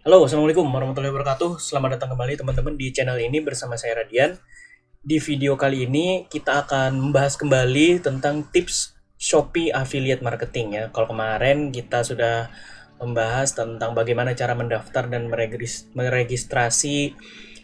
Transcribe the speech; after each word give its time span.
Halo, 0.00 0.24
Assalamualaikum 0.24 0.64
warahmatullahi 0.64 1.12
wabarakatuh. 1.12 1.60
Selamat 1.60 2.00
datang 2.00 2.16
kembali 2.16 2.40
teman-teman 2.40 2.72
di 2.72 2.88
channel 2.88 3.20
ini 3.20 3.36
bersama 3.44 3.76
saya 3.76 4.00
Radian. 4.00 4.32
Di 5.04 5.20
video 5.20 5.60
kali 5.60 5.84
ini 5.84 6.24
kita 6.24 6.64
akan 6.64 6.96
membahas 6.96 7.36
kembali 7.36 8.00
tentang 8.00 8.48
tips 8.48 8.96
Shopee 9.20 9.68
Affiliate 9.68 10.24
Marketing 10.24 10.72
ya. 10.72 10.84
Kalau 10.88 11.04
kemarin 11.04 11.68
kita 11.68 12.00
sudah 12.00 12.48
membahas 12.96 13.52
tentang 13.52 13.92
bagaimana 13.92 14.32
cara 14.32 14.56
mendaftar 14.56 15.04
dan 15.04 15.28
meregistrasi 15.92 17.12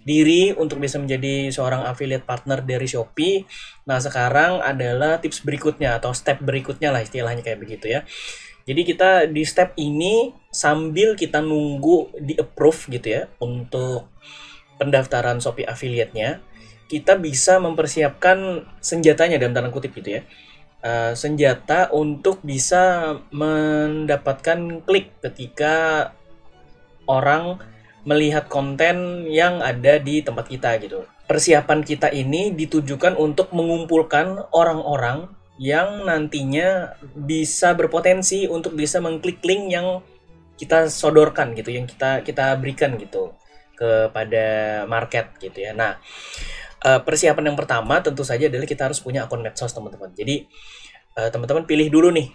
diri 0.04 0.52
untuk 0.60 0.76
bisa 0.76 1.00
menjadi 1.00 1.48
seorang 1.48 1.88
affiliate 1.88 2.28
partner 2.28 2.60
dari 2.60 2.84
Shopee. 2.84 3.48
Nah, 3.88 3.96
sekarang 3.96 4.60
adalah 4.60 5.24
tips 5.24 5.40
berikutnya 5.40 5.96
atau 5.96 6.12
step 6.12 6.44
berikutnya 6.44 6.92
lah 6.92 7.00
istilahnya 7.00 7.40
kayak 7.40 7.64
begitu 7.64 7.96
ya. 7.96 8.04
Jadi 8.66 8.82
kita 8.82 9.30
di 9.30 9.46
step 9.46 9.78
ini 9.78 10.34
sambil 10.50 11.14
kita 11.14 11.38
nunggu 11.38 12.18
di 12.18 12.34
approve 12.34 12.90
gitu 12.98 13.06
ya 13.06 13.22
untuk 13.38 14.10
pendaftaran 14.82 15.38
Shopee 15.38 15.70
affiliate-nya, 15.70 16.42
kita 16.90 17.14
bisa 17.14 17.62
mempersiapkan 17.62 18.66
senjatanya 18.82 19.38
dalam 19.38 19.54
tanda 19.54 19.70
kutip 19.70 19.94
gitu 19.94 20.18
ya. 20.18 20.22
Uh, 20.82 21.14
senjata 21.14 21.94
untuk 21.94 22.42
bisa 22.42 23.14
mendapatkan 23.30 24.82
klik 24.82 25.14
ketika 25.22 26.10
orang 27.06 27.62
melihat 28.02 28.50
konten 28.50 29.26
yang 29.30 29.62
ada 29.62 30.02
di 30.02 30.26
tempat 30.26 30.50
kita 30.50 30.74
gitu. 30.82 31.06
Persiapan 31.30 31.86
kita 31.86 32.10
ini 32.10 32.50
ditujukan 32.50 33.14
untuk 33.14 33.54
mengumpulkan 33.54 34.50
orang-orang 34.50 35.35
yang 35.56 36.04
nantinya 36.04 36.96
bisa 37.16 37.72
berpotensi 37.72 38.44
untuk 38.44 38.76
bisa 38.76 39.00
mengklik 39.00 39.40
link 39.40 39.72
yang 39.72 40.04
kita 40.56 40.88
sodorkan 40.88 41.56
gitu, 41.56 41.72
yang 41.72 41.88
kita 41.88 42.24
kita 42.24 42.56
berikan 42.60 42.96
gitu 43.00 43.32
kepada 43.76 44.84
market 44.88 45.36
gitu 45.40 45.64
ya. 45.64 45.72
Nah, 45.76 46.00
eh, 46.84 47.00
persiapan 47.00 47.52
yang 47.52 47.58
pertama 47.58 48.00
tentu 48.00 48.24
saja 48.24 48.48
adalah 48.48 48.68
kita 48.68 48.88
harus 48.88 49.00
punya 49.00 49.24
akun 49.28 49.44
medsos 49.44 49.72
teman-teman. 49.72 50.12
Jadi 50.16 50.48
eh, 51.16 51.28
teman-teman 51.32 51.64
pilih 51.64 51.88
dulu 51.88 52.08
nih 52.12 52.28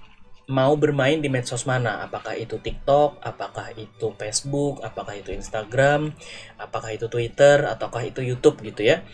mau 0.51 0.73
bermain 0.75 1.21
di 1.21 1.31
medsos 1.31 1.63
mana 1.63 2.03
apakah 2.03 2.35
itu 2.35 2.59
TikTok 2.59 3.23
apakah 3.23 3.71
itu 3.77 4.11
Facebook 4.19 4.83
apakah 4.83 5.15
itu 5.15 5.31
Instagram 5.31 6.11
apakah 6.59 6.91
itu 6.91 7.07
Twitter 7.07 7.63
ataukah 7.69 8.03
itu 8.03 8.19
YouTube 8.19 8.59
gitu 8.65 8.83
ya 8.83 9.05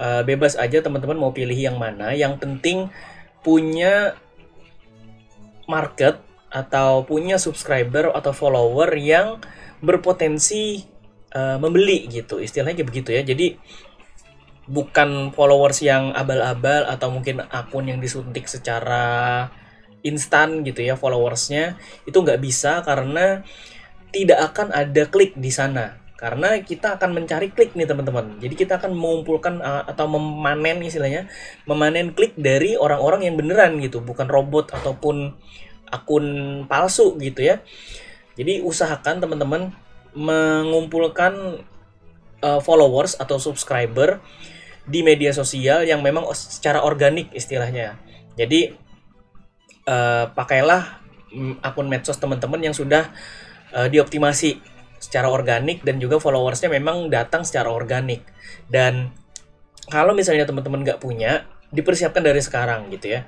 uh, 0.00 0.24
bebas 0.24 0.56
aja 0.56 0.80
teman-teman 0.80 1.20
mau 1.20 1.34
pilih 1.36 1.54
yang 1.54 1.76
mana 1.76 2.16
yang 2.16 2.40
penting 2.40 2.88
punya 3.44 4.16
market 5.68 6.20
atau 6.48 7.04
punya 7.04 7.36
subscriber 7.36 8.12
atau 8.16 8.32
follower 8.32 8.96
yang 8.96 9.40
berpotensi 9.84 10.84
uh, 11.36 11.60
membeli 11.60 12.08
gitu. 12.08 12.40
Istilahnya 12.40 12.80
kayak 12.80 12.88
begitu 12.88 13.10
ya. 13.12 13.22
Jadi 13.22 13.58
bukan 14.68 15.32
followers 15.32 15.80
yang 15.80 16.12
abal-abal 16.12 16.84
atau 16.88 17.08
mungkin 17.08 17.40
akun 17.48 17.88
yang 17.88 18.00
disuntik 18.00 18.44
secara 18.48 19.48
instan 20.04 20.62
gitu 20.62 20.84
ya 20.84 20.94
followersnya 20.94 21.80
itu 22.06 22.14
nggak 22.14 22.38
bisa 22.38 22.84
karena 22.86 23.42
tidak 24.14 24.52
akan 24.52 24.70
ada 24.70 25.08
klik 25.08 25.34
di 25.34 25.50
sana 25.50 25.98
karena 26.18 26.58
kita 26.66 26.98
akan 26.98 27.14
mencari 27.14 27.54
klik 27.54 27.78
nih 27.78 27.86
teman-teman. 27.86 28.42
Jadi 28.42 28.58
kita 28.58 28.82
akan 28.82 28.90
mengumpulkan 28.90 29.62
uh, 29.62 29.86
atau 29.86 30.10
memanen 30.10 30.82
istilahnya 30.82 31.30
memanen 31.62 32.10
klik 32.10 32.34
dari 32.34 32.74
orang-orang 32.74 33.30
yang 33.30 33.38
beneran 33.38 33.78
gitu. 33.78 34.02
Bukan 34.02 34.26
robot 34.26 34.74
ataupun 34.74 35.38
akun 35.94 36.26
palsu 36.66 37.14
gitu 37.22 37.46
ya. 37.46 37.62
Jadi 38.34 38.66
usahakan 38.66 39.22
teman-teman 39.22 39.70
mengumpulkan 40.10 41.62
uh, 42.42 42.60
followers 42.66 43.14
atau 43.14 43.38
subscriber 43.38 44.18
di 44.90 45.06
media 45.06 45.30
sosial 45.30 45.86
yang 45.86 46.02
memang 46.02 46.26
secara 46.34 46.82
organik 46.82 47.30
istilahnya. 47.30 47.94
Jadi 48.34 48.74
uh, 49.86 50.34
pakailah 50.34 50.98
mm, 51.30 51.62
akun 51.62 51.86
medsos 51.86 52.18
teman-teman 52.18 52.58
yang 52.58 52.74
sudah 52.74 53.06
uh, 53.70 53.86
dioptimasi 53.86 54.77
secara 54.98 55.30
organik 55.30 55.82
dan 55.86 56.02
juga 56.02 56.18
followersnya 56.18 56.70
memang 56.70 57.10
datang 57.10 57.42
secara 57.42 57.70
organik 57.70 58.22
dan 58.70 59.14
kalau 59.88 60.12
misalnya 60.12 60.44
teman-teman 60.44 60.84
nggak 60.84 61.00
punya 61.00 61.48
dipersiapkan 61.72 62.20
dari 62.20 62.42
sekarang 62.42 62.90
gitu 62.92 63.18
ya 63.18 63.26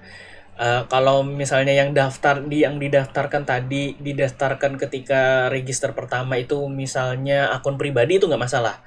uh, 0.59 0.85
kalau 0.91 1.23
misalnya 1.25 1.73
yang 1.73 1.97
daftar 1.97 2.43
di 2.45 2.63
yang 2.67 2.77
didaftarkan 2.77 3.49
tadi 3.49 3.97
didaftarkan 3.97 4.77
ketika 4.77 5.49
register 5.49 5.97
pertama 5.97 6.37
itu 6.37 6.69
misalnya 6.69 7.55
akun 7.55 7.81
pribadi 7.81 8.21
itu 8.21 8.29
nggak 8.29 8.45
masalah 8.45 8.83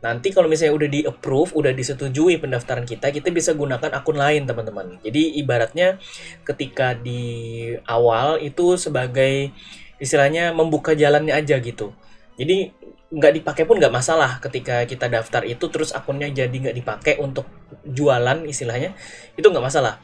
Nanti 0.00 0.32
kalau 0.32 0.48
misalnya 0.48 0.74
udah 0.80 0.88
di 0.88 1.00
approve, 1.04 1.52
udah 1.52 1.72
disetujui 1.76 2.40
pendaftaran 2.40 2.88
kita, 2.88 3.12
kita 3.12 3.28
bisa 3.28 3.52
gunakan 3.52 3.92
akun 3.92 4.16
lain 4.16 4.48
teman-teman. 4.48 4.96
Jadi 5.04 5.36
ibaratnya 5.36 6.00
ketika 6.40 6.96
di 6.96 7.76
awal 7.84 8.40
itu 8.40 8.80
sebagai 8.80 9.52
istilahnya 10.00 10.56
membuka 10.56 10.96
jalannya 10.96 11.36
aja 11.36 11.60
gitu. 11.60 11.92
Jadi 12.40 12.72
nggak 13.10 13.42
dipakai 13.42 13.68
pun 13.68 13.76
nggak 13.76 13.92
masalah 13.92 14.40
ketika 14.40 14.88
kita 14.88 15.12
daftar 15.12 15.44
itu 15.44 15.68
terus 15.68 15.92
akunnya 15.92 16.30
jadi 16.30 16.48
nggak 16.54 16.76
dipakai 16.78 17.18
untuk 17.20 17.44
jualan 17.84 18.48
istilahnya 18.48 18.96
itu 19.36 19.44
nggak 19.44 19.60
masalah. 19.60 20.00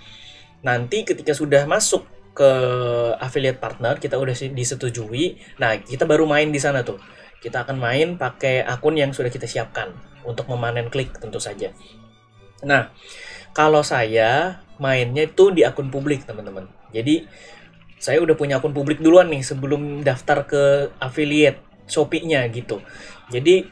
Nanti 0.60 1.08
ketika 1.08 1.32
sudah 1.32 1.64
masuk 1.64 2.04
ke 2.36 2.50
affiliate 3.16 3.56
partner 3.56 3.96
kita 3.96 4.20
udah 4.20 4.36
disetujui, 4.52 5.40
nah 5.56 5.80
kita 5.80 6.04
baru 6.04 6.28
main 6.28 6.52
di 6.52 6.60
sana 6.60 6.84
tuh 6.84 7.00
kita 7.40 7.64
akan 7.64 7.80
main 7.80 8.08
pakai 8.20 8.60
akun 8.66 9.00
yang 9.00 9.16
sudah 9.16 9.32
kita 9.32 9.48
siapkan 9.48 9.96
untuk 10.26 10.50
memanen 10.50 10.92
klik 10.92 11.14
tentu 11.16 11.38
saja. 11.38 11.70
Nah, 12.66 12.90
kalau 13.54 13.84
saya 13.84 14.60
mainnya 14.82 15.28
itu 15.28 15.52
di 15.52 15.62
akun 15.62 15.92
publik, 15.92 16.24
teman-teman. 16.24 16.68
Jadi, 16.90 17.24
saya 17.96 18.20
udah 18.20 18.36
punya 18.36 18.60
akun 18.60 18.74
publik 18.74 19.00
duluan 19.00 19.28
nih 19.32 19.44
sebelum 19.44 20.02
daftar 20.02 20.44
ke 20.44 20.92
affiliate 21.00 21.62
Shopee-nya 21.86 22.46
gitu. 22.50 22.82
Jadi, 23.30 23.66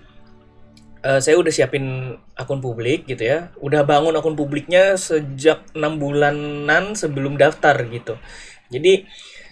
uh, 1.03 1.21
saya 1.21 1.39
udah 1.39 1.53
siapin 1.53 2.17
akun 2.35 2.63
publik 2.63 3.07
gitu 3.11 3.23
ya. 3.23 3.51
Udah 3.59 3.83
bangun 3.87 4.15
akun 4.15 4.39
publiknya 4.39 4.95
sejak 4.99 5.67
enam 5.75 5.99
bulanan 5.99 6.95
sebelum 6.95 7.39
daftar 7.39 7.79
gitu. 7.91 8.19
Jadi, 8.71 9.07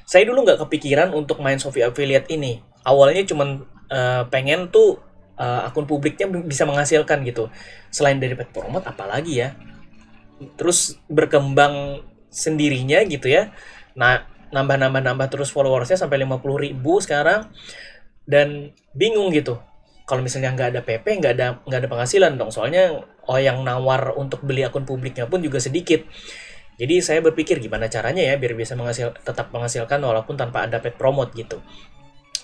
saya 0.07 0.27
dulu 0.27 0.47
nggak 0.47 0.67
kepikiran 0.67 1.15
untuk 1.15 1.39
main 1.43 1.59
Shopee 1.59 1.87
affiliate 1.87 2.31
ini. 2.31 2.63
Awalnya 2.83 3.23
cuman 3.27 3.63
uh, 3.93 4.27
pengen 4.31 4.71
tuh 4.73 4.99
uh, 5.39 5.67
akun 5.67 5.87
publiknya 5.89 6.29
bisa 6.29 6.63
menghasilkan 6.69 7.27
gitu 7.27 7.51
selain 7.91 8.23
dari 8.23 8.39
pet 8.39 8.51
promote 8.55 8.87
apalagi 8.89 9.43
ya 9.43 9.59
terus 10.59 10.99
berkembang 11.07 12.03
sendirinya 12.33 13.05
gitu 13.07 13.31
ya 13.31 13.51
nah 13.95 14.27
nambah 14.53 14.77
nambah 14.77 15.03
nambah 15.05 15.27
terus 15.33 15.53
followersnya 15.53 15.97
sampai 15.97 16.25
50 16.25 16.65
ribu 16.69 17.01
sekarang 17.01 17.49
dan 18.29 18.71
bingung 18.95 19.31
gitu 19.35 19.59
kalau 20.07 20.21
misalnya 20.21 20.53
nggak 20.55 20.69
ada 20.77 20.81
PP 20.83 21.07
nggak 21.23 21.33
ada 21.39 21.47
nggak 21.65 21.81
ada 21.87 21.89
penghasilan 21.91 22.33
dong 22.39 22.51
soalnya 22.51 23.03
oh 23.27 23.39
yang 23.39 23.63
nawar 23.63 24.15
untuk 24.19 24.43
beli 24.43 24.67
akun 24.67 24.87
publiknya 24.87 25.27
pun 25.27 25.43
juga 25.43 25.59
sedikit 25.63 26.03
jadi 26.77 26.99
saya 27.05 27.21
berpikir 27.23 27.63
gimana 27.63 27.87
caranya 27.87 28.23
ya 28.23 28.35
biar 28.39 28.59
bisa 28.59 28.75
menghasil 28.75 29.15
tetap 29.23 29.55
menghasilkan 29.55 30.03
walaupun 30.03 30.35
tanpa 30.35 30.67
ada 30.67 30.83
pet 30.83 30.99
promote 30.99 31.35
gitu 31.35 31.63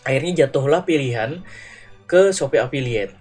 akhirnya 0.06 0.47
jatuhlah 0.47 0.89
pilihan 0.89 1.43
ke 2.09 2.33
Shopee 2.33 2.59
Affiliate. 2.59 3.12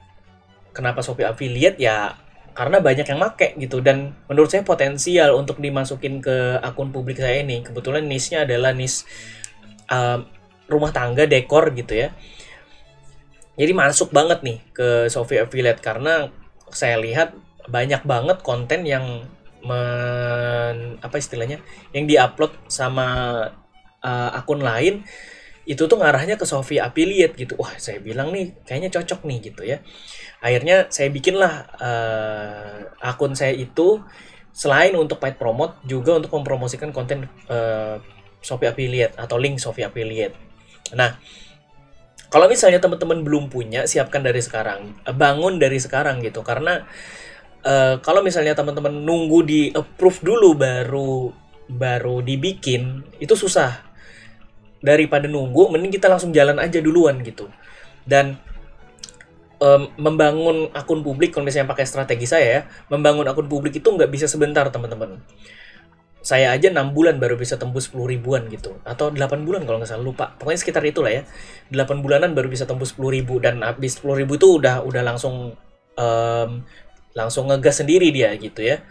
Kenapa 0.72 1.04
Shopee 1.04 1.28
Affiliate? 1.28 1.76
Ya 1.78 2.16
karena 2.56 2.82
banyak 2.82 3.06
yang 3.06 3.22
make 3.22 3.54
gitu 3.60 3.86
dan 3.86 4.18
menurut 4.26 4.50
saya 4.50 4.66
potensial 4.66 5.38
untuk 5.38 5.62
dimasukin 5.62 6.24
ke 6.24 6.58
akun 6.64 6.96
publik 6.96 7.20
saya 7.20 7.44
ini. 7.44 7.62
Kebetulan 7.62 8.08
niche-nya 8.08 8.48
adalah 8.48 8.72
niche 8.72 9.04
uh, 9.92 10.24
rumah 10.72 10.96
tangga 10.96 11.28
dekor 11.28 11.76
gitu 11.76 12.08
ya. 12.08 12.16
Jadi 13.58 13.74
masuk 13.74 14.14
banget 14.14 14.46
nih 14.46 14.62
ke 14.72 15.10
Shopee 15.10 15.42
Affiliate 15.42 15.82
karena 15.82 16.30
saya 16.70 17.02
lihat 17.02 17.34
banyak 17.68 18.06
banget 18.08 18.38
konten 18.46 18.86
yang 18.88 19.26
men, 19.66 21.02
apa 21.04 21.16
istilahnya 21.20 21.60
yang 21.92 22.08
diupload 22.08 22.56
sama 22.72 23.08
uh, 24.02 24.30
akun 24.38 24.64
lain 24.64 25.04
itu 25.68 25.84
tuh 25.84 26.00
ngarahnya 26.00 26.40
ke 26.40 26.48
Sophie 26.48 26.80
affiliate 26.80 27.36
gitu. 27.36 27.60
Wah 27.60 27.76
saya 27.76 28.00
bilang 28.00 28.32
nih 28.32 28.56
kayaknya 28.64 28.88
cocok 28.88 29.28
nih 29.28 29.52
gitu 29.52 29.68
ya. 29.68 29.84
Akhirnya 30.40 30.88
saya 30.88 31.12
bikinlah 31.12 31.54
uh, 31.76 32.78
akun 33.04 33.36
saya 33.36 33.52
itu. 33.52 34.00
Selain 34.58 34.90
untuk 34.98 35.22
paid 35.22 35.38
promote 35.38 35.78
juga 35.86 36.18
untuk 36.18 36.34
mempromosikan 36.34 36.90
konten 36.90 37.30
uh, 37.52 38.02
Shopee 38.42 38.72
affiliate 38.72 39.14
atau 39.20 39.38
link 39.38 39.60
Shopee 39.60 39.86
affiliate. 39.86 40.34
Nah 40.96 41.20
kalau 42.28 42.52
misalnya 42.52 42.84
teman-teman 42.84 43.24
belum 43.24 43.48
punya 43.48 43.88
siapkan 43.88 44.24
dari 44.24 44.44
sekarang. 44.44 45.00
Bangun 45.08 45.60
dari 45.60 45.80
sekarang 45.80 46.20
gitu 46.24 46.44
karena 46.44 46.84
uh, 47.64 48.00
kalau 48.04 48.20
misalnya 48.24 48.56
teman-teman 48.56 48.92
nunggu 48.92 49.40
di 49.48 49.62
approve 49.72 50.20
dulu 50.24 50.56
baru 50.56 51.32
baru 51.68 52.20
dibikin 52.24 53.04
itu 53.24 53.36
susah. 53.36 53.84
Daripada 54.78 55.26
nunggu 55.26 55.74
mending 55.74 55.90
kita 55.90 56.12
langsung 56.12 56.36
jalan 56.36 56.60
aja 56.60 56.84
duluan 56.84 57.24
gitu. 57.24 57.50
Dan 58.08 58.40
um, 59.62 59.90
membangun 59.98 60.70
akun 60.74 61.02
publik 61.02 61.34
kalau 61.34 61.46
misalnya 61.46 61.70
pakai 61.70 61.86
strategi 61.86 62.26
saya 62.30 62.48
ya 62.48 62.62
membangun 62.90 63.26
akun 63.26 63.50
publik 63.50 63.78
itu 63.78 63.88
nggak 63.90 64.10
bisa 64.10 64.26
sebentar 64.30 64.66
teman-teman 64.70 65.22
saya 66.22 66.52
aja 66.52 66.68
enam 66.68 66.92
bulan 66.92 67.24
baru 67.24 67.40
bisa 67.40 67.56
tembus 67.56 67.88
10 67.94 68.04
ribuan 68.04 68.52
gitu. 68.52 68.76
Atau 68.84 69.16
8 69.16 69.48
bulan 69.48 69.64
kalau 69.64 69.80
nggak 69.80 69.90
salah 69.90 70.04
lupa. 70.04 70.36
Pokoknya 70.36 70.60
sekitar 70.60 70.84
itulah 70.84 71.14
ya. 71.14 71.24
8 71.72 72.04
bulanan 72.04 72.36
baru 72.36 72.52
bisa 72.52 72.68
tembus 72.68 72.98
10 73.00 73.16
ribu. 73.16 73.40
Dan 73.40 73.64
habis 73.64 74.02
10 74.02 74.18
ribu 74.26 74.36
itu 74.36 74.60
udah 74.60 74.84
udah 74.84 75.02
langsung 75.08 75.56
um, 75.96 76.50
langsung 77.16 77.48
ngegas 77.48 77.80
sendiri 77.80 78.12
dia 78.12 78.36
gitu 78.36 78.60
ya. 78.60 78.84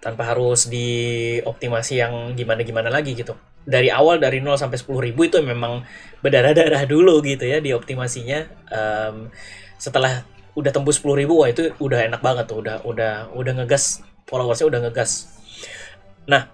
Tanpa 0.00 0.32
harus 0.32 0.66
dioptimasi 0.72 2.00
yang 2.00 2.32
gimana-gimana 2.34 2.88
lagi 2.88 3.12
gitu. 3.12 3.36
Dari 3.62 3.92
awal 3.92 4.18
dari 4.18 4.40
0 4.40 4.56
sampai 4.56 4.80
10 4.80 5.06
ribu 5.12 5.28
itu 5.28 5.38
memang 5.44 5.84
berdarah-darah 6.24 6.88
dulu 6.88 7.20
gitu 7.20 7.44
ya 7.44 7.60
dioptimasinya. 7.60 8.48
Um, 8.72 9.28
setelah 9.76 10.24
udah 10.56 10.72
tembus 10.72 11.04
10 11.04 11.20
ribu 11.20 11.44
wah 11.44 11.52
itu 11.52 11.68
udah 11.76 12.08
enak 12.08 12.24
banget 12.24 12.48
tuh. 12.48 12.64
Udah 12.64 12.80
udah 12.86 13.28
udah 13.36 13.52
ngegas 13.60 14.00
followersnya 14.24 14.72
udah 14.72 14.80
ngegas 14.88 15.31
Nah, 16.28 16.48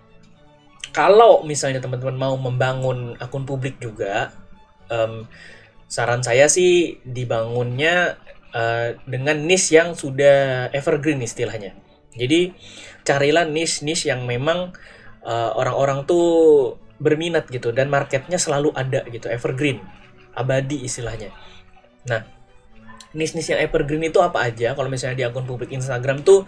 kalau 0.93 1.45
misalnya 1.45 1.79
teman-teman 1.79 2.17
mau 2.17 2.35
membangun 2.35 3.15
akun 3.21 3.45
publik 3.45 3.79
juga, 3.79 4.33
um, 4.91 5.29
saran 5.89 6.21
saya 6.21 6.49
sih 6.51 7.01
dibangunnya 7.05 8.21
uh, 8.53 8.97
dengan 9.09 9.41
niche 9.45 9.77
yang 9.77 9.93
sudah 9.97 10.69
evergreen 10.73 11.21
istilahnya. 11.25 11.77
Jadi 12.19 12.53
carilah 13.07 13.47
niche-niche 13.47 14.11
yang 14.11 14.27
memang 14.27 14.75
uh, 15.23 15.51
orang-orang 15.55 16.05
tuh 16.05 16.27
berminat 16.99 17.47
gitu 17.49 17.71
dan 17.71 17.87
marketnya 17.89 18.37
selalu 18.37 18.75
ada 18.75 19.07
gitu, 19.07 19.31
evergreen, 19.31 19.79
abadi 20.35 20.83
istilahnya. 20.83 21.31
Nah, 22.11 22.27
niche-niche 23.15 23.55
yang 23.55 23.63
evergreen 23.63 24.03
itu 24.03 24.19
apa 24.19 24.45
aja? 24.45 24.75
Kalau 24.75 24.91
misalnya 24.91 25.17
di 25.17 25.25
akun 25.25 25.47
publik 25.47 25.71
Instagram 25.73 26.27
tuh 26.27 26.45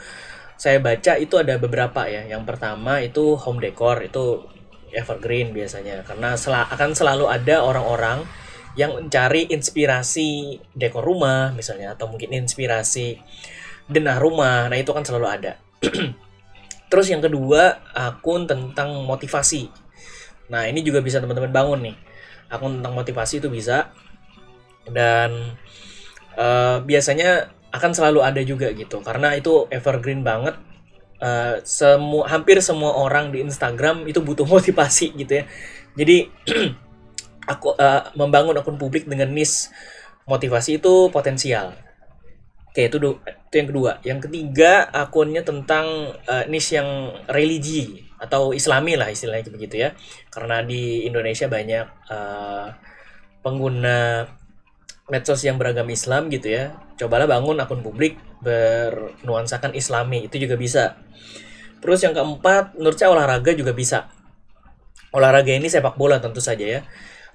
saya 0.60 0.76
baca 0.76 1.16
itu 1.16 1.40
ada 1.40 1.56
beberapa 1.56 2.04
ya. 2.04 2.28
Yang 2.28 2.44
pertama 2.44 3.00
itu 3.00 3.32
home 3.40 3.64
decor 3.64 4.04
itu 4.04 4.44
evergreen 4.92 5.56
biasanya 5.56 6.04
karena 6.04 6.36
sel 6.36 6.52
akan 6.52 6.92
selalu 6.92 7.32
ada 7.32 7.64
orang-orang 7.64 8.28
yang 8.76 8.92
mencari 8.92 9.48
inspirasi 9.48 10.60
dekor 10.76 11.00
rumah 11.00 11.56
misalnya 11.56 11.96
atau 11.96 12.12
mungkin 12.12 12.36
inspirasi 12.36 13.16
denah 13.88 14.20
rumah. 14.20 14.68
Nah, 14.68 14.76
itu 14.76 14.92
kan 14.92 15.00
selalu 15.00 15.26
ada. 15.32 15.56
Terus 16.92 17.06
yang 17.08 17.24
kedua, 17.24 17.80
akun 17.96 18.44
tentang 18.44 19.00
motivasi. 19.08 19.72
Nah, 20.52 20.68
ini 20.68 20.84
juga 20.84 21.00
bisa 21.00 21.24
teman-teman 21.24 21.50
bangun 21.50 21.80
nih. 21.88 21.96
Akun 22.52 22.78
tentang 22.78 22.94
motivasi 22.94 23.40
itu 23.40 23.48
bisa. 23.48 23.90
Dan 24.86 25.56
uh, 26.36 26.78
biasanya 26.84 27.50
akan 27.70 27.90
selalu 27.94 28.20
ada 28.22 28.42
juga 28.42 28.70
gitu. 28.74 29.02
Karena 29.02 29.34
itu 29.34 29.66
evergreen 29.70 30.26
banget. 30.26 30.58
Uh, 31.20 31.60
semua 31.68 32.24
hampir 32.32 32.56
semua 32.64 32.96
orang 32.96 33.28
di 33.28 33.44
Instagram 33.44 34.08
itu 34.08 34.24
butuh 34.24 34.48
motivasi 34.54 35.12
gitu 35.16 35.42
ya. 35.42 35.44
Jadi 35.94 36.32
aku 37.52 37.76
uh, 37.76 38.14
membangun 38.16 38.56
akun 38.56 38.80
publik 38.80 39.04
dengan 39.04 39.28
niche 39.30 39.68
motivasi 40.24 40.80
itu 40.80 41.10
potensial. 41.12 41.76
Oke 42.70 42.86
itu 42.86 42.96
itu 43.02 43.54
yang 43.58 43.68
kedua. 43.68 43.92
Yang 44.06 44.20
ketiga 44.30 44.86
akunnya 44.94 45.42
tentang 45.42 46.14
uh, 46.24 46.44
niche 46.46 46.78
yang 46.78 47.12
religi 47.26 48.06
atau 48.20 48.52
islami 48.52 48.94
lah 48.94 49.10
istilahnya 49.10 49.50
begitu 49.50 49.76
ya. 49.82 49.92
Karena 50.30 50.62
di 50.62 51.04
Indonesia 51.04 51.50
banyak 51.50 51.86
uh, 52.08 52.66
pengguna 53.42 54.28
medsos 55.10 55.42
yang 55.42 55.58
beragam 55.58 55.90
Islam 55.90 56.30
gitu 56.30 56.48
ya, 56.54 56.78
cobalah 56.96 57.26
bangun 57.26 57.58
akun 57.58 57.82
publik 57.82 58.16
bernuansakan 58.40 59.74
Islami 59.74 60.30
itu 60.30 60.38
juga 60.38 60.56
bisa. 60.56 60.96
Terus 61.82 62.00
yang 62.06 62.14
keempat, 62.14 62.78
menurut 62.78 62.96
saya 62.96 63.10
olahraga 63.12 63.52
juga 63.52 63.74
bisa. 63.74 64.08
Olahraga 65.10 65.50
ini 65.50 65.66
sepak 65.66 65.98
bola 65.98 66.22
tentu 66.22 66.38
saja 66.38 66.62
ya, 66.62 66.80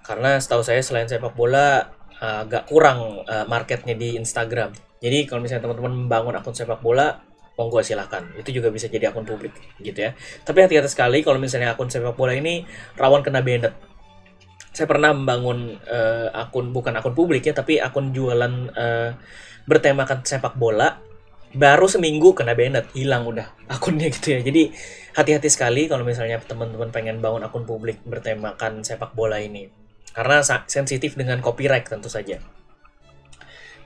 karena 0.07 0.39
setahu 0.39 0.63
saya 0.63 0.79
selain 0.79 1.11
sepak 1.11 1.35
bola 1.35 1.91
uh, 2.23 2.47
agak 2.47 2.71
kurang 2.71 3.27
uh, 3.27 3.45
marketnya 3.51 3.99
di 3.99 4.15
Instagram. 4.15 4.71
Jadi 5.03 5.27
kalau 5.27 5.43
misalnya 5.43 5.67
teman-teman 5.67 6.07
membangun 6.07 6.33
akun 6.39 6.55
sepak 6.55 6.79
bola, 6.79 7.19
monggo 7.59 7.83
silahkan. 7.83 8.23
Itu 8.39 8.55
juga 8.55 8.71
bisa 8.71 8.87
jadi 8.87 9.11
akun 9.11 9.27
publik 9.27 9.51
gitu 9.83 9.99
ya. 9.99 10.15
Tapi 10.47 10.63
hati-hati 10.63 10.87
sekali 10.87 11.19
kalau 11.19 11.35
misalnya 11.35 11.75
akun 11.75 11.91
sepak 11.91 12.15
bola 12.15 12.31
ini 12.31 12.63
rawan 12.95 13.19
kena 13.19 13.43
banned 13.43 13.75
saya 14.75 14.91
pernah 14.91 15.15
membangun 15.15 15.79
uh, 15.87 16.27
akun 16.35 16.75
bukan 16.75 16.99
akun 16.99 17.15
publik 17.15 17.47
ya 17.47 17.55
tapi 17.55 17.79
akun 17.79 18.11
jualan 18.11 18.53
uh, 18.75 19.15
bertemakan 19.63 20.19
sepak 20.27 20.59
bola 20.59 20.99
baru 21.55 21.87
seminggu 21.87 22.35
kena 22.35 22.51
banned 22.51 22.91
hilang 22.91 23.23
udah 23.23 23.47
akunnya 23.71 24.11
gitu 24.15 24.35
ya. 24.35 24.39
Jadi 24.43 24.75
hati-hati 25.15 25.47
sekali 25.47 25.87
kalau 25.87 26.03
misalnya 26.03 26.37
teman-teman 26.43 26.91
pengen 26.91 27.23
bangun 27.23 27.47
akun 27.47 27.63
publik 27.63 28.03
bertemakan 28.03 28.83
sepak 28.83 29.15
bola 29.15 29.39
ini. 29.39 29.71
Karena 30.11 30.43
sensitif 30.43 31.15
dengan 31.15 31.39
copyright 31.39 31.87
tentu 31.87 32.11
saja. 32.11 32.39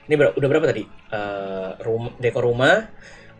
Ini 0.09 0.13
ber 0.17 0.33
udah 0.33 0.47
berapa 0.49 0.65
tadi? 0.73 0.83
Uh, 1.13 1.77
rum 1.85 2.17
dekor 2.17 2.45
rumah 2.45 2.89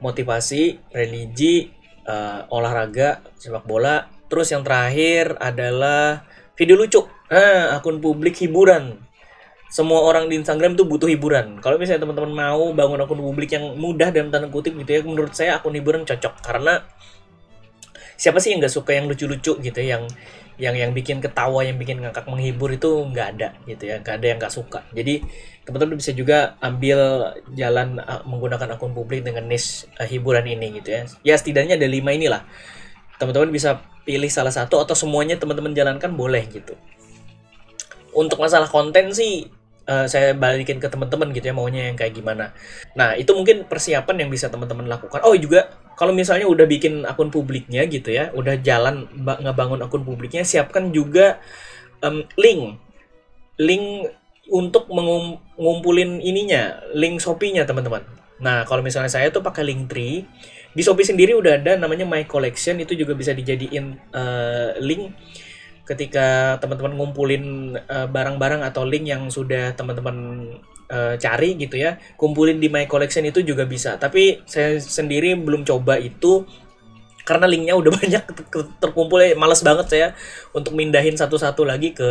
motivasi 0.01 0.93
religi 0.93 1.73
uh, 2.05 2.45
olahraga 2.53 3.25
sepak 3.41 3.65
bola. 3.65 4.09
Terus 4.29 4.53
yang 4.53 4.61
terakhir 4.61 5.37
adalah 5.41 6.29
video 6.53 6.77
lucu 6.77 7.01
ah, 7.29 7.77
akun 7.77 8.01
publik 8.01 8.37
hiburan 8.41 8.97
semua 9.69 10.01
orang 10.01 10.25
di 10.25 10.41
Instagram 10.41 10.73
tuh 10.73 10.89
butuh 10.89 11.05
hiburan. 11.05 11.61
Kalau 11.61 11.77
misalnya 11.77 12.01
teman-teman 12.01 12.33
mau 12.33 12.73
bangun 12.73 13.05
akun 13.05 13.21
publik 13.21 13.53
yang 13.53 13.77
mudah 13.77 14.09
dan 14.09 14.33
tanda 14.33 14.49
kutip 14.49 14.73
gitu 14.73 14.89
ya, 14.89 15.01
menurut 15.05 15.37
saya 15.37 15.61
akun 15.61 15.77
hiburan 15.77 16.09
cocok 16.09 16.41
karena 16.41 16.81
siapa 18.17 18.41
sih 18.41 18.51
yang 18.51 18.59
nggak 18.59 18.73
suka 18.73 18.97
yang 18.97 19.05
lucu-lucu 19.05 19.61
gitu 19.61 19.79
ya, 19.79 20.01
yang 20.01 20.09
yang 20.57 20.75
yang 20.75 20.91
bikin 20.91 21.21
ketawa, 21.21 21.61
yang 21.61 21.77
bikin 21.77 22.01
ngakak 22.01 22.25
menghibur 22.25 22.73
itu 22.73 22.89
nggak 23.13 23.27
ada 23.37 23.53
gitu 23.69 23.85
ya, 23.85 24.01
nggak 24.01 24.15
ada 24.17 24.25
yang 24.25 24.37
nggak 24.41 24.53
suka. 24.53 24.81
Jadi 24.89 25.21
teman-teman 25.69 26.01
bisa 26.01 26.11
juga 26.17 26.57
ambil 26.65 26.99
jalan 27.53 28.01
uh, 28.01 28.25
menggunakan 28.25 28.73
akun 28.73 28.97
publik 28.97 29.21
dengan 29.21 29.45
niche 29.45 29.85
uh, 30.01 30.09
hiburan 30.09 30.49
ini 30.49 30.81
gitu 30.81 30.89
ya. 30.97 31.01
Ya 31.21 31.35
setidaknya 31.37 31.77
ada 31.77 31.85
lima 31.85 32.09
inilah. 32.09 32.41
Teman-teman 33.21 33.53
bisa 33.53 33.85
pilih 34.01 34.33
salah 34.33 34.49
satu 34.49 34.81
atau 34.81 34.97
semuanya 34.97 35.37
teman-teman 35.37 35.77
jalankan 35.77 36.09
boleh 36.09 36.49
gitu 36.49 36.73
untuk 38.19 38.43
masalah 38.43 38.67
konten 38.67 39.15
sih 39.15 39.47
uh, 39.87 40.05
saya 40.05 40.35
balikin 40.35 40.77
ke 40.77 40.91
teman-teman 40.91 41.31
gitu 41.31 41.49
ya 41.49 41.55
maunya 41.55 41.87
yang 41.87 41.95
kayak 41.95 42.13
gimana. 42.19 42.51
Nah 42.99 43.15
itu 43.15 43.31
mungkin 43.31 43.63
persiapan 43.65 44.27
yang 44.27 44.29
bisa 44.29 44.51
teman-teman 44.51 44.85
lakukan. 44.91 45.23
Oh 45.23 45.33
juga 45.39 45.71
kalau 45.95 46.11
misalnya 46.11 46.47
udah 46.47 46.67
bikin 46.67 47.03
akun 47.07 47.31
publiknya 47.31 47.83
gitu 47.87 48.11
ya, 48.11 48.31
udah 48.31 48.59
jalan 48.59 49.07
ngebangun 49.19 49.83
akun 49.83 50.03
publiknya, 50.07 50.47
siapkan 50.47 50.95
juga 50.95 51.43
um, 51.99 52.23
link, 52.39 52.79
link 53.59 54.07
untuk 54.47 54.87
mengumpulin 54.87 56.23
ininya, 56.23 56.79
link 56.95 57.19
Shopee-nya 57.19 57.67
teman-teman. 57.67 58.03
Nah 58.39 58.63
kalau 58.63 58.79
misalnya 58.79 59.11
saya 59.11 59.27
tuh 59.27 59.43
pakai 59.43 59.67
link 59.67 59.91
tree 59.91 60.23
di 60.71 60.81
Shopee 60.85 61.03
sendiri 61.03 61.35
udah 61.35 61.59
ada 61.59 61.75
namanya 61.75 62.07
My 62.07 62.23
Collection 62.23 62.79
itu 62.79 62.95
juga 62.95 63.17
bisa 63.17 63.35
dijadiin 63.35 63.99
uh, 64.15 64.79
link 64.79 65.11
ketika 65.89 66.61
teman-teman 66.61 66.93
ngumpulin 66.93 67.73
eh, 67.73 68.07
barang-barang 68.07 68.61
uh, 68.61 68.69
atau 68.69 68.85
link 68.85 69.09
yang 69.09 69.25
sudah 69.33 69.73
teman-teman 69.73 70.45
uh, 70.93 71.17
cari 71.17 71.57
gitu 71.57 71.81
ya 71.81 71.97
kumpulin 72.13 72.61
di 72.61 72.69
My 72.69 72.85
Collection 72.85 73.25
itu 73.25 73.41
juga 73.41 73.65
bisa. 73.65 73.97
Tapi 73.97 74.45
saya 74.45 74.77
sendiri 74.77 75.33
belum 75.33 75.65
coba 75.65 75.97
itu 75.97 76.45
karena 77.25 77.45
linknya 77.49 77.73
udah 77.73 77.91
banyak 78.01 78.23
terkumpul. 78.77 79.17
Ya 79.21 79.33
males 79.33 79.65
banget 79.65 79.87
saya 79.89 80.07
untuk 80.53 80.77
mindahin 80.77 81.17
satu-satu 81.17 81.65
lagi 81.65 81.97
ke 81.97 82.09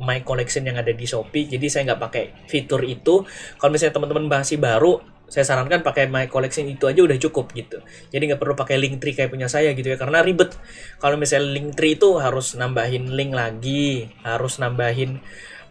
My 0.00 0.20
Collection 0.20 0.64
yang 0.68 0.76
ada 0.76 0.92
di 0.92 1.08
Shopee. 1.08 1.48
Jadi 1.48 1.66
saya 1.72 1.92
nggak 1.92 2.00
pakai 2.00 2.24
fitur 2.44 2.84
itu. 2.84 3.24
Kalau 3.56 3.70
misalnya 3.72 3.96
teman-teman 3.96 4.28
masih 4.28 4.60
baru 4.60 5.13
saya 5.28 5.44
sarankan 5.44 5.80
pakai 5.80 6.06
my 6.06 6.28
collection 6.28 6.68
itu 6.68 6.84
aja 6.84 7.00
udah 7.00 7.16
cukup 7.16 7.50
gitu. 7.56 7.80
Jadi 8.12 8.22
nggak 8.30 8.40
perlu 8.40 8.54
pakai 8.54 8.76
link 8.76 9.00
tree 9.00 9.16
kayak 9.16 9.32
punya 9.32 9.48
saya 9.48 9.72
gitu 9.72 9.88
ya 9.88 9.96
karena 9.96 10.20
ribet. 10.20 10.54
Kalau 11.00 11.16
misalnya 11.16 11.50
link 11.50 11.74
tree 11.74 11.96
itu 11.96 12.20
harus 12.20 12.54
nambahin 12.54 13.12
link 13.12 13.32
lagi 13.32 14.12
harus 14.22 14.60
nambahin 14.60 15.18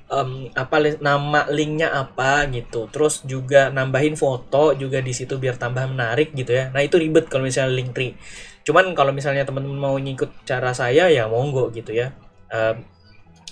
um, 0.10 0.50
apa 0.58 1.00
nama 1.00 1.46
linknya 1.48 1.94
apa 1.94 2.50
gitu. 2.50 2.90
Terus 2.90 3.24
juga 3.24 3.70
nambahin 3.70 4.18
foto 4.18 4.74
juga 4.74 5.00
di 5.00 5.14
situ 5.14 5.38
biar 5.38 5.62
tambah 5.62 5.86
menarik 5.86 6.34
gitu 6.34 6.52
ya. 6.52 6.74
Nah 6.74 6.82
itu 6.82 6.98
ribet 6.98 7.30
kalau 7.30 7.46
misalnya 7.46 7.78
link 7.78 7.94
tree. 7.94 8.18
Cuman 8.66 8.92
kalau 8.98 9.14
misalnya 9.14 9.46
teman-teman 9.46 9.80
mau 9.80 9.96
ngikut 9.96 10.48
cara 10.50 10.74
saya 10.74 11.08
ya 11.08 11.30
monggo 11.30 11.70
gitu 11.72 11.94
ya. 11.94 12.12
Um, 12.50 12.86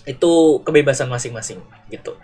itu 0.05 0.61
kebebasan 0.65 1.13
masing-masing 1.13 1.61
gitu 1.93 2.17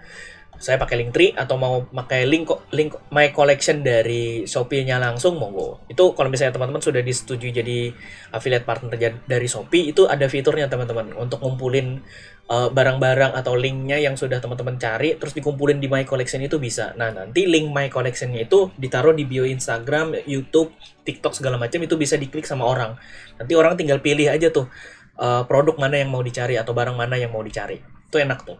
saya 0.58 0.82
pakai 0.82 1.06
link 1.06 1.12
tree 1.14 1.32
atau 1.38 1.56
mau 1.56 1.86
pakai 1.86 2.26
link 2.26 2.50
link 2.74 2.98
my 3.14 3.30
collection 3.30 3.86
dari 3.86 4.44
Shopee-nya 4.50 4.98
langsung 4.98 5.38
monggo. 5.38 5.86
Itu 5.86 6.18
kalau 6.18 6.34
misalnya 6.34 6.58
teman-teman 6.58 6.82
sudah 6.82 7.02
disetujui 7.06 7.54
jadi 7.54 7.94
affiliate 8.34 8.66
partner 8.66 8.90
dari 9.30 9.48
Shopee 9.48 9.94
itu 9.94 10.10
ada 10.10 10.26
fiturnya 10.26 10.66
teman-teman 10.66 11.14
untuk 11.14 11.46
ngumpulin 11.46 12.02
barang 12.48 12.72
barang-barang 12.72 13.36
atau 13.36 13.60
linknya 13.60 14.00
yang 14.00 14.16
sudah 14.16 14.40
teman-teman 14.40 14.80
cari 14.80 15.20
terus 15.20 15.36
dikumpulin 15.36 15.84
di 15.84 15.92
my 15.92 16.08
collection 16.08 16.40
itu 16.40 16.56
bisa. 16.58 16.96
Nah, 16.96 17.12
nanti 17.12 17.44
link 17.44 17.70
my 17.70 17.92
collectionnya 17.92 18.48
itu 18.48 18.72
ditaruh 18.80 19.12
di 19.12 19.28
bio 19.28 19.44
Instagram, 19.44 20.24
YouTube, 20.24 20.72
TikTok 21.04 21.36
segala 21.36 21.60
macam 21.60 21.84
itu 21.84 22.00
bisa 22.00 22.16
diklik 22.16 22.48
sama 22.48 22.64
orang. 22.64 22.96
Nanti 23.36 23.52
orang 23.52 23.76
tinggal 23.76 24.00
pilih 24.00 24.32
aja 24.32 24.48
tuh 24.48 24.72
uh, 25.20 25.44
produk 25.44 25.76
mana 25.76 26.00
yang 26.00 26.08
mau 26.08 26.24
dicari 26.24 26.56
atau 26.56 26.72
barang 26.72 26.96
mana 26.96 27.20
yang 27.20 27.36
mau 27.36 27.44
dicari. 27.44 27.84
Itu 28.08 28.16
enak 28.16 28.48
tuh. 28.48 28.58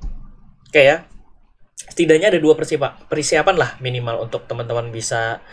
Oke 0.68 0.84
ya 0.84 1.17
setidaknya 1.78 2.34
ada 2.34 2.40
dua 2.42 2.58
persiapan 3.08 3.56
lah 3.56 3.78
minimal 3.78 4.26
untuk 4.26 4.50
teman-teman 4.50 4.90
bisa 4.90 5.46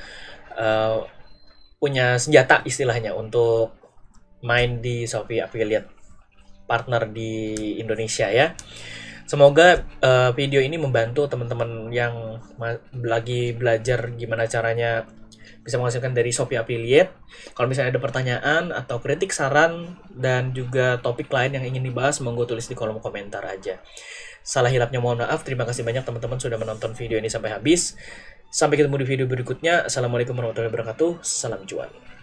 uh, 0.57 1.05
punya 1.77 2.17
senjata 2.17 2.65
istilahnya 2.65 3.13
untuk 3.13 3.77
main 4.41 4.81
di 4.81 5.05
Shopee 5.05 5.45
Affiliate 5.45 5.89
Partner 6.65 7.05
di 7.13 7.77
Indonesia 7.77 8.33
ya. 8.33 8.57
Semoga 9.25 9.85
uh, 10.05 10.37
video 10.37 10.61
ini 10.61 10.77
membantu 10.77 11.29
teman-teman 11.29 11.89
yang 11.93 12.41
lagi 12.93 13.57
belajar 13.57 14.13
gimana 14.17 14.45
caranya 14.45 15.09
bisa 15.63 15.81
menghasilkan 15.81 16.13
dari 16.13 16.31
Shopee 16.31 16.61
Affiliate. 16.61 17.13
Kalau 17.53 17.67
misalnya 17.69 17.97
ada 17.97 18.03
pertanyaan 18.03 18.63
atau 18.71 19.01
kritik, 19.01 19.33
saran, 19.33 19.99
dan 20.13 20.55
juga 20.57 21.01
topik 21.01 21.29
lain 21.33 21.57
yang 21.57 21.65
ingin 21.65 21.83
dibahas, 21.85 22.21
monggo 22.23 22.45
tulis 22.45 22.69
di 22.69 22.77
kolom 22.77 23.01
komentar 23.01 23.45
aja. 23.45 23.81
Salah 24.45 24.69
hilapnya 24.69 25.01
mohon 25.01 25.25
maaf. 25.25 25.41
Terima 25.41 25.65
kasih 25.65 25.83
banyak 25.83 26.05
teman-teman 26.05 26.37
sudah 26.37 26.61
menonton 26.61 26.93
video 26.93 27.17
ini 27.17 27.33
sampai 27.33 27.57
habis. 27.57 27.97
Sampai 28.53 28.79
ketemu 28.79 29.03
di 29.03 29.07
video 29.09 29.27
berikutnya. 29.27 29.89
Assalamualaikum 29.89 30.37
warahmatullahi 30.37 30.71
wabarakatuh. 30.71 31.25
Salam 31.25 31.65
cuan. 31.65 32.14